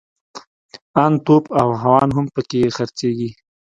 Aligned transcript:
ان 1.03 1.13
توپ 1.25 1.43
او 1.61 1.67
هاوان 1.81 2.09
هم 2.15 2.25
پکښې 2.35 2.61
خرڅېږي. 2.75 3.29